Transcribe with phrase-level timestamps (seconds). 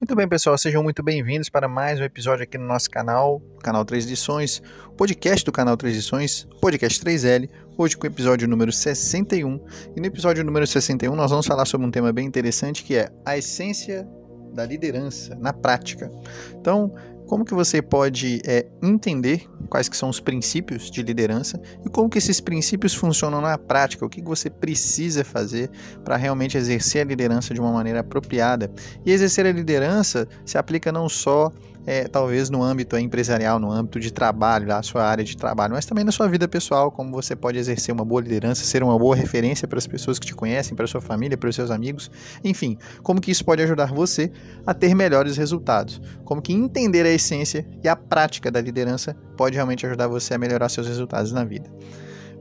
[0.00, 3.84] Muito bem, pessoal, sejam muito bem-vindos para mais um episódio aqui no nosso canal, canal
[3.84, 4.62] 3 Edições,
[4.96, 9.62] podcast do canal 3 Edições, podcast 3L, hoje com o episódio número 61.
[9.94, 13.12] E no episódio número 61 nós vamos falar sobre um tema bem interessante que é
[13.26, 14.08] a essência
[14.54, 16.10] da liderança na prática.
[16.58, 16.94] Então,
[17.30, 22.10] como que você pode é, entender quais que são os princípios de liderança e como
[22.10, 25.70] que esses princípios funcionam na prática, o que, que você precisa fazer
[26.04, 28.68] para realmente exercer a liderança de uma maneira apropriada.
[29.06, 31.52] E exercer a liderança se aplica não só
[31.86, 35.86] é, talvez no âmbito empresarial, no âmbito de trabalho, na sua área de trabalho, mas
[35.86, 39.16] também na sua vida pessoal, como você pode exercer uma boa liderança, ser uma boa
[39.16, 42.10] referência para as pessoas que te conhecem, para a sua família, para os seus amigos,
[42.44, 44.30] enfim, como que isso pode ajudar você
[44.66, 49.54] a ter melhores resultados, como que entender a essência e a prática da liderança pode
[49.54, 51.70] realmente ajudar você a melhorar seus resultados na vida.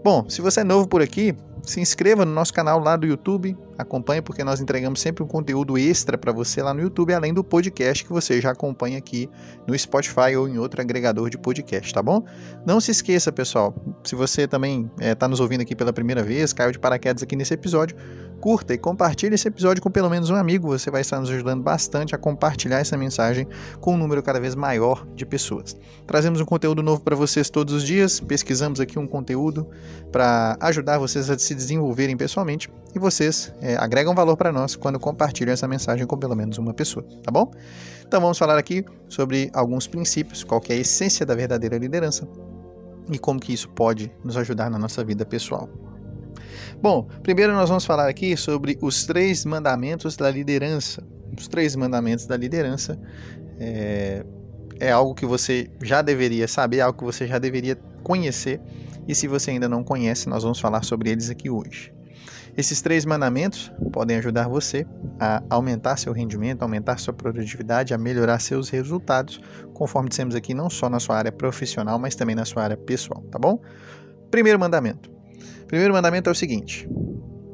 [0.03, 3.57] Bom, se você é novo por aqui, se inscreva no nosso canal lá do YouTube,
[3.77, 7.43] acompanhe porque nós entregamos sempre um conteúdo extra para você lá no YouTube, além do
[7.43, 9.29] podcast que você já acompanha aqui
[9.67, 12.23] no Spotify ou em outro agregador de podcast, tá bom?
[12.65, 16.53] Não se esqueça, pessoal, se você também está eh, nos ouvindo aqui pela primeira vez,
[16.53, 17.95] caiu de paraquedas aqui nesse episódio,
[18.39, 20.67] curta e compartilhe esse episódio com pelo menos um amigo.
[20.69, 23.47] Você vai estar nos ajudando bastante a compartilhar essa mensagem
[23.79, 25.77] com um número cada vez maior de pessoas.
[26.07, 29.67] Trazemos um conteúdo novo para vocês todos os dias, pesquisamos aqui um conteúdo
[30.11, 34.99] para ajudar vocês a se desenvolverem pessoalmente e vocês é, agregam valor para nós quando
[34.99, 37.51] compartilham essa mensagem com pelo menos uma pessoa, tá bom?
[38.07, 42.27] Então vamos falar aqui sobre alguns princípios, qual é a essência da verdadeira liderança
[43.11, 45.69] e como que isso pode nos ajudar na nossa vida pessoal.
[46.81, 51.03] Bom, primeiro nós vamos falar aqui sobre os três mandamentos da liderança.
[51.37, 52.99] Os três mandamentos da liderança
[53.59, 54.25] é,
[54.79, 58.59] é algo que você já deveria saber, algo que você já deveria conhecer.
[59.07, 61.91] E se você ainda não conhece, nós vamos falar sobre eles aqui hoje.
[62.57, 64.85] Esses três mandamentos podem ajudar você
[65.19, 69.39] a aumentar seu rendimento, aumentar sua produtividade, a melhorar seus resultados,
[69.73, 73.21] conforme dissemos aqui, não só na sua área profissional, mas também na sua área pessoal,
[73.31, 73.61] tá bom?
[74.29, 75.09] Primeiro mandamento:
[75.69, 76.89] primeiro mandamento é o seguinte: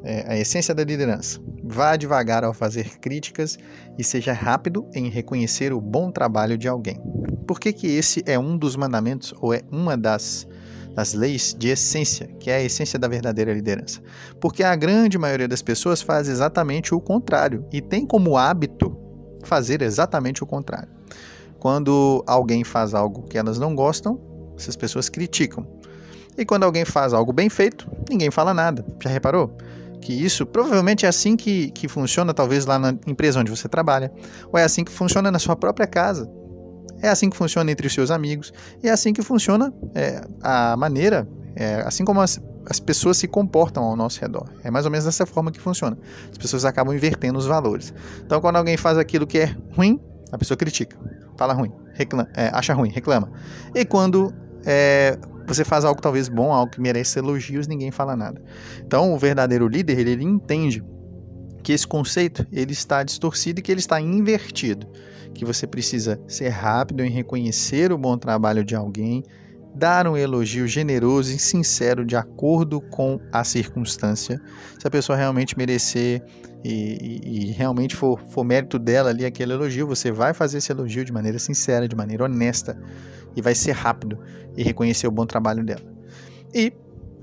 [0.02, 1.38] é a essência da liderança.
[1.62, 3.58] Vá devagar ao fazer críticas
[3.98, 6.98] e seja rápido em reconhecer o bom trabalho de alguém.
[7.46, 10.48] Por que, que esse é um dos mandamentos ou é uma das,
[10.94, 14.00] das leis de essência, que é a essência da verdadeira liderança?
[14.40, 18.96] Porque a grande maioria das pessoas faz exatamente o contrário e tem como hábito
[19.44, 20.88] fazer exatamente o contrário.
[21.58, 24.20] Quando alguém faz algo que elas não gostam,
[24.56, 25.66] essas pessoas criticam.
[26.36, 28.84] E quando alguém faz algo bem feito, ninguém fala nada.
[29.02, 29.56] Já reparou?
[30.00, 34.12] Que isso provavelmente é assim que, que funciona, talvez lá na empresa onde você trabalha,
[34.52, 36.30] ou é assim que funciona na sua própria casa.
[37.02, 38.52] É assim que funciona entre os seus amigos,
[38.82, 43.26] e é assim que funciona é, a maneira, é, assim como as, as pessoas se
[43.26, 44.48] comportam ao nosso redor.
[44.62, 45.96] É mais ou menos dessa forma que funciona.
[46.30, 47.92] As pessoas acabam invertendo os valores.
[48.24, 50.00] Então, quando alguém faz aquilo que é ruim,
[50.32, 50.96] a pessoa critica,
[51.36, 53.30] fala ruim, reclama, é, acha ruim, reclama.
[53.74, 54.32] E quando
[54.64, 58.42] é, você faz algo talvez bom, algo que merece elogios, ninguém fala nada.
[58.84, 60.82] Então, o verdadeiro líder, ele, ele entende
[61.62, 64.86] que esse conceito ele está distorcido e que ele está invertido,
[65.34, 69.24] que você precisa ser rápido em reconhecer o bom trabalho de alguém,
[69.76, 74.40] dar um elogio generoso e sincero de acordo com a circunstância.
[74.78, 76.22] Se a pessoa realmente merecer
[76.64, 80.72] e, e, e, realmente for, for mérito dela ali aquele elogio, você vai fazer esse
[80.72, 82.80] elogio de maneira sincera, de maneira honesta
[83.36, 84.18] e vai ser rápido
[84.56, 85.84] e reconhecer o bom trabalho dela.
[86.54, 86.72] E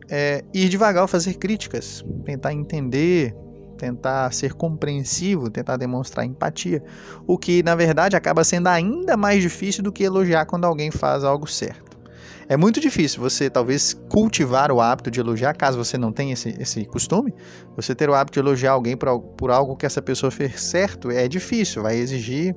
[0.08, 3.36] é, ir devagar ao fazer críticas, tentar entender,
[3.80, 6.84] tentar ser compreensivo, tentar demonstrar empatia,
[7.26, 11.24] o que na verdade acaba sendo ainda mais difícil do que elogiar quando alguém faz
[11.24, 11.93] algo certo.
[12.48, 16.50] É muito difícil você talvez cultivar o hábito de elogiar, caso você não tenha esse,
[16.60, 17.34] esse costume.
[17.76, 21.10] Você ter o hábito de elogiar alguém por, por algo que essa pessoa fez certo
[21.10, 22.56] é difícil, vai exigir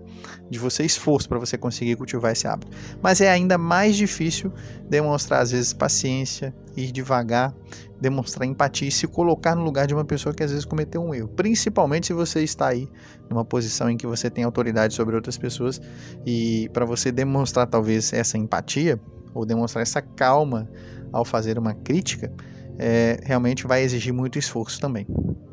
[0.50, 2.70] de você esforço para você conseguir cultivar esse hábito.
[3.02, 4.52] Mas é ainda mais difícil
[4.88, 7.54] demonstrar, às vezes, paciência, ir devagar,
[8.00, 11.14] demonstrar empatia e se colocar no lugar de uma pessoa que às vezes cometeu um
[11.14, 11.28] erro.
[11.28, 12.88] Principalmente se você está aí
[13.30, 15.80] numa posição em que você tem autoridade sobre outras pessoas
[16.24, 19.00] e para você demonstrar talvez essa empatia,
[19.36, 20.68] ou demonstrar essa calma
[21.12, 22.32] ao fazer uma crítica,
[22.78, 25.06] é, realmente vai exigir muito esforço também,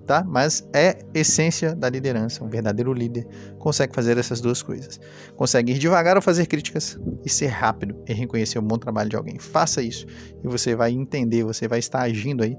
[0.05, 0.23] tá?
[0.27, 2.43] Mas é essência da liderança.
[2.43, 3.25] Um verdadeiro líder
[3.57, 4.99] consegue fazer essas duas coisas.
[5.35, 9.15] Consegue ir devagar ao fazer críticas e ser rápido em reconhecer o bom trabalho de
[9.15, 9.39] alguém.
[9.39, 10.05] Faça isso
[10.43, 12.57] e você vai entender, você vai estar agindo aí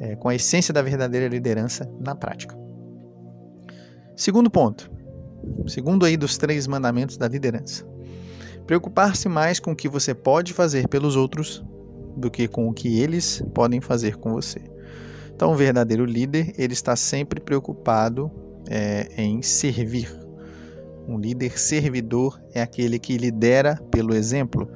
[0.00, 2.58] é, com a essência da verdadeira liderança na prática.
[4.16, 4.90] Segundo ponto,
[5.66, 7.86] segundo aí dos três mandamentos da liderança.
[8.66, 11.64] Preocupar-se mais com o que você pode fazer pelos outros
[12.16, 14.60] do que com o que eles podem fazer com você.
[15.34, 18.30] Então, o verdadeiro líder ele está sempre preocupado
[18.68, 20.14] é, em servir.
[21.08, 24.70] Um líder servidor é aquele que lidera pelo exemplo.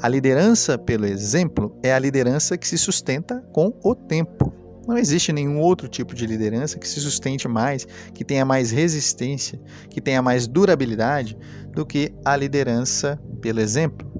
[0.00, 4.52] A liderança pelo exemplo é a liderança que se sustenta com o tempo.
[4.86, 9.60] Não existe nenhum outro tipo de liderança que se sustente mais, que tenha mais resistência,
[9.88, 11.36] que tenha mais durabilidade
[11.72, 14.10] do que a liderança pelo exemplo.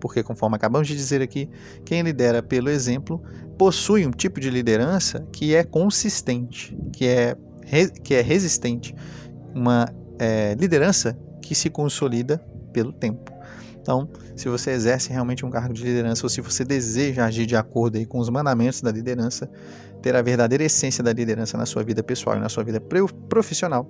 [0.00, 1.48] Porque, conforme acabamos de dizer aqui,
[1.84, 3.22] quem lidera pelo exemplo
[3.58, 7.36] possui um tipo de liderança que é consistente, que é,
[8.02, 8.94] que é resistente,
[9.54, 9.88] uma
[10.18, 12.38] é, liderança que se consolida
[12.72, 13.33] pelo tempo.
[13.84, 17.54] Então, se você exerce realmente um cargo de liderança ou se você deseja agir de
[17.54, 19.46] acordo aí com os mandamentos da liderança,
[20.00, 22.80] ter a verdadeira essência da liderança na sua vida pessoal e na sua vida
[23.28, 23.86] profissional,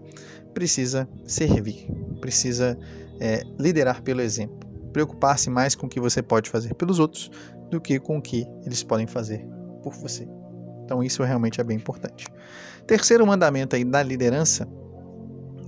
[0.53, 1.89] precisa servir,
[2.21, 2.77] precisa
[3.21, 7.31] é, liderar pelo exemplo, preocupar-se mais com o que você pode fazer pelos outros
[7.71, 9.47] do que com o que eles podem fazer
[9.81, 10.29] por você.
[10.85, 12.27] Então, isso realmente é bem importante.
[12.85, 14.69] Terceiro mandamento aí da liderança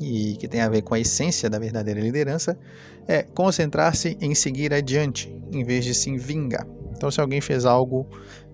[0.01, 2.59] e que tem a ver com a essência da verdadeira liderança,
[3.07, 6.67] é concentrar-se em seguir adiante, em vez de se vingar.
[6.97, 8.07] Então, se alguém fez algo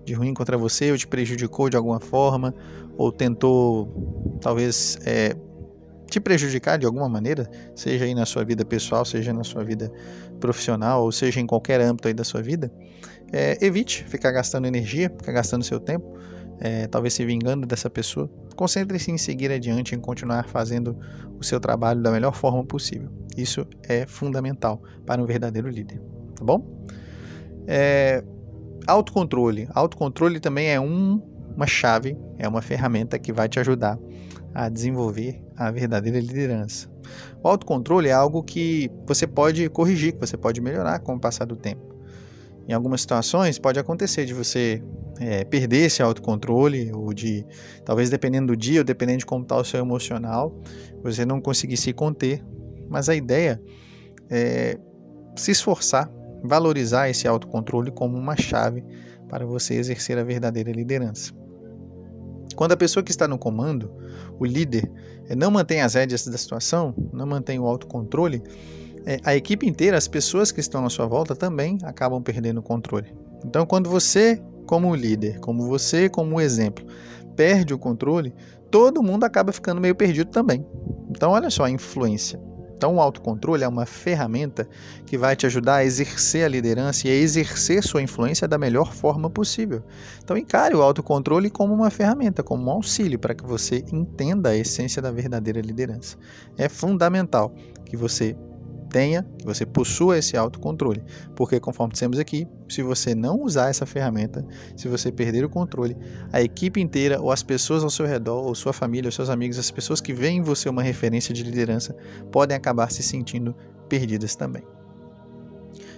[0.05, 2.53] de ruim contra você, ou te prejudicou de alguma forma,
[2.97, 5.35] ou tentou talvez é,
[6.09, 9.91] te prejudicar de alguma maneira, seja aí na sua vida pessoal, seja na sua vida
[10.39, 12.71] profissional, ou seja em qualquer âmbito aí da sua vida,
[13.31, 16.05] é, evite ficar gastando energia, ficar gastando seu tempo,
[16.59, 18.29] é, talvez se vingando dessa pessoa.
[18.55, 20.97] Concentre-se em seguir adiante, em continuar fazendo
[21.39, 23.09] o seu trabalho da melhor forma possível.
[23.35, 25.99] Isso é fundamental para um verdadeiro líder,
[26.35, 26.87] tá bom?
[27.67, 28.23] É,
[28.87, 29.67] autocontrole.
[29.73, 31.21] Autocontrole também é um,
[31.55, 33.97] uma chave, é uma ferramenta que vai te ajudar
[34.53, 36.87] a desenvolver a verdadeira liderança.
[37.43, 41.45] O autocontrole é algo que você pode corrigir, que você pode melhorar com o passar
[41.45, 41.93] do tempo.
[42.67, 44.81] Em algumas situações pode acontecer de você
[45.19, 47.45] é, perder esse autocontrole, ou de,
[47.83, 50.53] talvez dependendo do dia, ou dependendo de como está o seu emocional,
[51.01, 52.43] você não conseguir se conter.
[52.89, 53.61] Mas a ideia
[54.29, 54.77] é
[55.35, 56.11] se esforçar,
[56.43, 58.83] valorizar esse autocontrole como uma chave
[59.27, 61.33] para você exercer a verdadeira liderança.
[62.55, 63.91] Quando a pessoa que está no comando,
[64.39, 64.89] o líder,
[65.35, 68.43] não mantém as rédeas da situação, não mantém o autocontrole,
[69.23, 73.13] a equipe inteira, as pessoas que estão à sua volta também acabam perdendo o controle.
[73.45, 76.85] Então, quando você como líder, como você como exemplo,
[77.35, 78.33] perde o controle,
[78.71, 80.65] todo mundo acaba ficando meio perdido também.
[81.09, 82.39] Então, olha só a influência.
[82.75, 84.67] Então, o autocontrole é uma ferramenta
[85.05, 88.93] que vai te ajudar a exercer a liderança e a exercer sua influência da melhor
[88.93, 89.83] forma possível.
[90.21, 94.57] Então, encare o autocontrole como uma ferramenta, como um auxílio para que você entenda a
[94.57, 96.17] essência da verdadeira liderança.
[96.57, 97.53] É fundamental
[97.85, 98.35] que você
[98.93, 101.03] tenha, que você possua esse autocontrole.
[101.35, 104.45] Porque, conforme dissemos aqui, se você não usar essa ferramenta,
[104.77, 105.97] se você perder o controle,
[106.31, 109.57] a equipe inteira, ou as pessoas ao seu redor, ou sua família, ou seus amigos,
[109.57, 111.95] as pessoas que veem em você uma referência de liderança,
[112.31, 113.55] podem acabar se sentindo
[113.89, 114.63] perdidas também.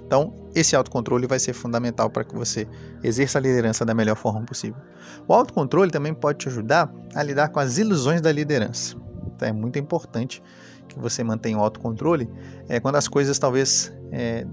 [0.06, 2.68] Então, esse autocontrole vai ser fundamental para que você
[3.04, 4.80] exerça a liderança da melhor forma possível.
[5.28, 9.05] O autocontrole também pode te ajudar a lidar com as ilusões da liderança.
[9.42, 10.42] É muito importante
[10.88, 12.30] que você mantenha o autocontrole
[12.70, 14.46] é quando as coisas talvez é,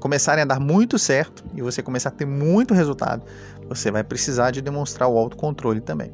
[0.00, 3.24] começarem a dar muito certo e você começar a ter muito resultado,
[3.68, 6.12] você vai precisar de demonstrar o autocontrole também.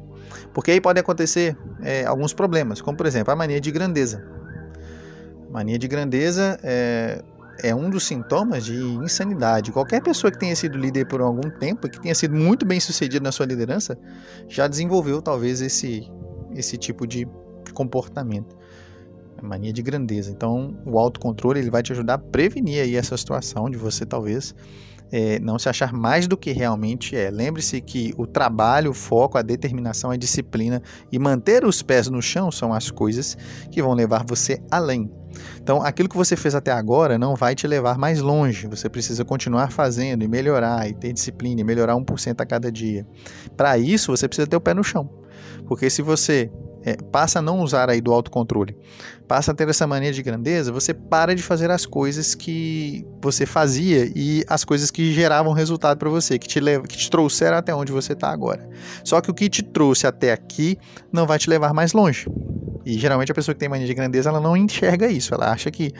[0.53, 4.23] Porque aí pode acontecer é, alguns problemas, como por exemplo a mania de grandeza.
[5.49, 7.23] Mania de grandeza é,
[7.63, 9.71] é um dos sintomas de insanidade.
[9.71, 12.79] Qualquer pessoa que tenha sido líder por algum tempo e que tenha sido muito bem
[12.79, 13.97] sucedido na sua liderança
[14.47, 16.07] já desenvolveu talvez esse,
[16.55, 17.27] esse tipo de
[17.73, 18.57] comportamento
[19.41, 20.31] mania de grandeza.
[20.31, 24.53] Então, o autocontrole ele vai te ajudar a prevenir aí essa situação de você talvez
[25.11, 27.29] é, não se achar mais do que realmente é.
[27.29, 32.21] Lembre-se que o trabalho, o foco, a determinação, a disciplina e manter os pés no
[32.21, 33.37] chão são as coisas
[33.71, 35.11] que vão levar você além.
[35.61, 38.67] Então, aquilo que você fez até agora não vai te levar mais longe.
[38.67, 43.07] Você precisa continuar fazendo e melhorar, e ter disciplina, e melhorar 1% a cada dia.
[43.55, 45.09] Para isso, você precisa ter o pé no chão.
[45.67, 46.51] Porque se você
[46.83, 48.77] é, passa a não usar aí do autocontrole,
[49.27, 53.45] passa a ter essa mania de grandeza, você para de fazer as coisas que você
[53.45, 57.57] fazia e as coisas que geravam resultado para você, que te, levam, que te trouxeram
[57.57, 58.67] até onde você está agora.
[59.03, 60.77] Só que o que te trouxe até aqui
[61.11, 62.27] não vai te levar mais longe.
[62.85, 65.69] E geralmente a pessoa que tem mania de grandeza, ela não enxerga isso, ela acha
[65.69, 65.91] que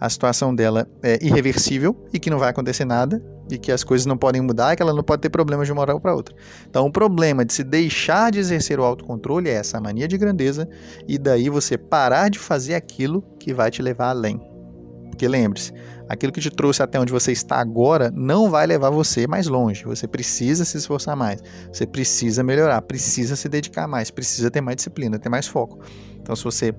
[0.00, 4.06] a situação dela é irreversível e que não vai acontecer nada e que as coisas
[4.06, 6.34] não podem mudar e que ela não pode ter problemas de uma hora para outra.
[6.68, 10.68] Então, o problema de se deixar de exercer o autocontrole é essa mania de grandeza
[11.06, 14.40] e daí você parar de fazer aquilo que vai te levar além.
[15.10, 15.72] Porque lembre-se,
[16.08, 19.84] aquilo que te trouxe até onde você está agora não vai levar você mais longe.
[19.84, 21.40] Você precisa se esforçar mais,
[21.72, 25.78] você precisa melhorar, precisa se dedicar mais, precisa ter mais disciplina, ter mais foco.
[26.20, 26.74] Então, se você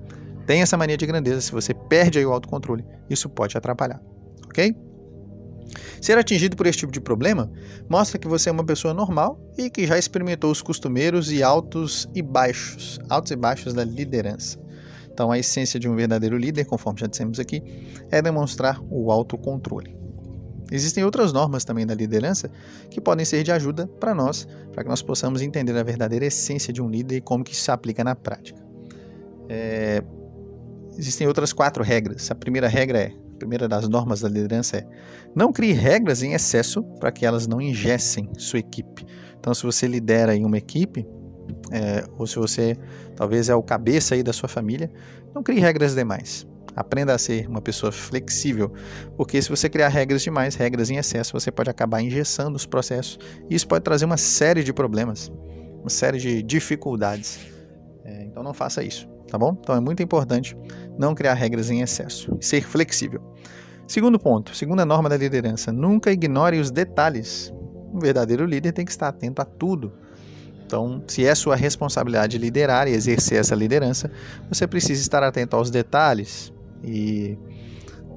[0.46, 4.00] tem essa mania de grandeza, se você perde aí o autocontrole, isso pode atrapalhar,
[4.46, 4.74] ok?
[6.00, 7.50] Ser atingido por esse tipo de problema
[7.88, 12.08] mostra que você é uma pessoa normal e que já experimentou os costumeiros e altos
[12.14, 14.58] e baixos, altos e baixos da liderança.
[15.12, 17.62] Então, a essência de um verdadeiro líder, conforme já dissemos aqui,
[18.10, 19.96] é demonstrar o autocontrole.
[20.70, 22.50] Existem outras normas também da liderança
[22.90, 26.72] que podem ser de ajuda para nós, para que nós possamos entender a verdadeira essência
[26.72, 28.60] de um líder e como que isso se aplica na prática.
[29.48, 30.02] É...
[30.98, 32.30] Existem outras quatro regras.
[32.30, 34.86] A primeira regra é a primeira das normas da liderança é
[35.34, 39.04] não crie regras em excesso para que elas não ingessem sua equipe.
[39.38, 41.06] Então, se você lidera em uma equipe,
[41.70, 42.76] é, ou se você
[43.14, 44.90] talvez é o cabeça aí da sua família,
[45.34, 46.46] não crie regras demais.
[46.74, 48.72] Aprenda a ser uma pessoa flexível,
[49.16, 53.18] porque se você criar regras demais, regras em excesso, você pode acabar engessando os processos
[53.48, 55.30] e isso pode trazer uma série de problemas,
[55.80, 57.38] uma série de dificuldades.
[58.04, 59.56] É, então não faça isso, tá bom?
[59.60, 60.56] Então é muito importante
[60.98, 63.20] não criar regras em excesso, ser flexível.
[63.86, 67.52] Segundo ponto, segunda norma da liderança: nunca ignore os detalhes.
[67.92, 69.92] Um verdadeiro líder tem que estar atento a tudo.
[70.64, 74.10] Então, se é sua responsabilidade liderar e exercer essa liderança,
[74.48, 76.52] você precisa estar atento aos detalhes
[76.82, 77.38] e,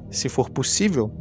[0.09, 1.11] se for possível,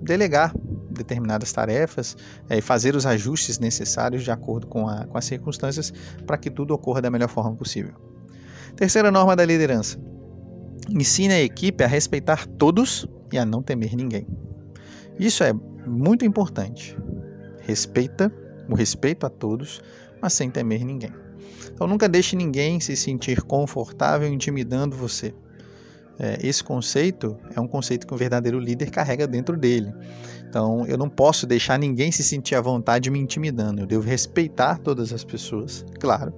[0.00, 0.54] delegar
[0.88, 2.16] determinadas tarefas
[2.48, 5.92] é, e fazer os ajustes necessários de acordo com, a, com as circunstâncias
[6.24, 8.15] para que tudo ocorra da melhor forma possível.
[8.76, 9.98] Terceira norma da liderança:
[10.90, 14.26] Ensine a equipe a respeitar todos e a não temer ninguém.
[15.18, 15.52] Isso é
[15.86, 16.96] muito importante.
[17.60, 18.32] Respeita
[18.68, 19.80] o respeito a todos,
[20.20, 21.12] mas sem temer ninguém.
[21.72, 25.34] Então nunca deixe ninguém se sentir confortável intimidando você.
[26.18, 29.92] É, esse conceito é um conceito que um verdadeiro líder carrega dentro dele.
[30.48, 33.82] Então eu não posso deixar ninguém se sentir à vontade me intimidando.
[33.82, 36.32] Eu devo respeitar todas as pessoas, claro,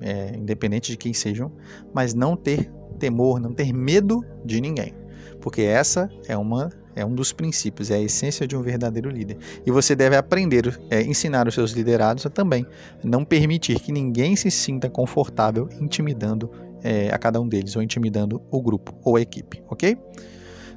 [0.00, 1.52] é, independente de quem sejam,
[1.94, 4.94] mas não ter temor, não ter medo de ninguém.
[5.40, 9.36] Porque essa é uma é um dos princípios, é a essência de um verdadeiro líder.
[9.66, 12.66] E você deve aprender, é, ensinar os seus liderados a também
[13.04, 16.50] não permitir que ninguém se sinta confortável intimidando
[16.82, 19.98] é, a cada um deles, ou intimidando o grupo ou a equipe, ok?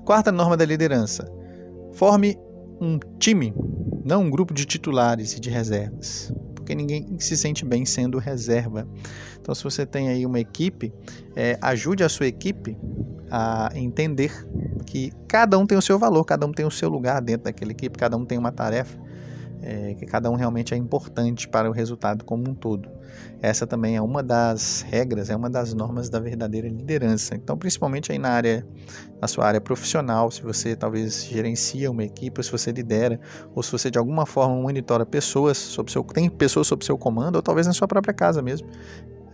[0.04, 1.26] Quarta norma da liderança:
[1.94, 2.38] forme
[2.82, 3.54] um time,
[4.04, 6.34] não um grupo de titulares e de reservas
[6.70, 8.88] porque ninguém se sente bem sendo reserva.
[9.42, 10.94] Então, se você tem aí uma equipe,
[11.36, 12.78] é, ajude a sua equipe
[13.32, 14.32] a entender
[14.86, 17.72] que cada um tem o seu valor, cada um tem o seu lugar dentro daquela
[17.72, 19.00] equipe, cada um tem uma tarefa
[19.62, 22.90] é, que cada um realmente é importante para o resultado como um todo.
[23.42, 27.36] Essa também é uma das regras, é uma das normas da verdadeira liderança.
[27.36, 28.68] Então, principalmente aí na área,
[29.22, 33.20] na sua área profissional, se você talvez gerencia uma equipe, ou se você lidera,
[33.56, 37.38] ou se você de alguma forma monitora pessoas sob seu, tem pessoas sob seu comando,
[37.38, 38.68] ou talvez na sua própria casa mesmo.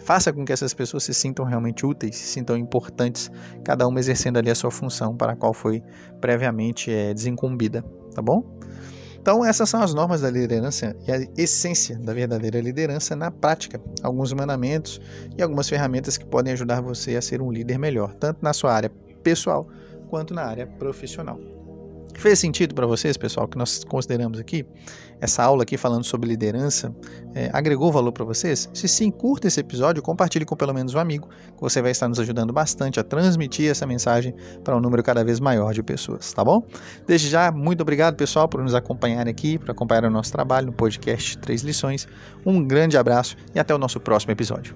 [0.06, 3.32] Faça com que essas pessoas se sintam realmente úteis, se sintam importantes,
[3.64, 5.82] cada uma exercendo ali a sua função para a qual foi
[6.22, 8.44] previamente é, desincumbida, tá bom?
[9.26, 13.82] Então, essas são as normas da liderança e a essência da verdadeira liderança na prática.
[14.04, 15.02] Alguns mandamentos
[15.36, 18.72] e algumas ferramentas que podem ajudar você a ser um líder melhor, tanto na sua
[18.72, 18.92] área
[19.24, 19.68] pessoal
[20.12, 21.40] quanto na área profissional.
[22.26, 24.66] Fez sentido para vocês, pessoal, que nós consideramos aqui?
[25.22, 26.92] Essa aula aqui falando sobre liderança
[27.36, 28.68] é, agregou valor para vocês?
[28.74, 32.08] Se sim, curta esse episódio, compartilhe com pelo menos um amigo, que você vai estar
[32.08, 36.34] nos ajudando bastante a transmitir essa mensagem para um número cada vez maior de pessoas,
[36.34, 36.66] tá bom?
[37.06, 40.74] Desde já, muito obrigado, pessoal, por nos acompanhar aqui, por acompanhar o nosso trabalho no
[40.74, 42.08] podcast Três Lições.
[42.44, 44.76] Um grande abraço e até o nosso próximo episódio.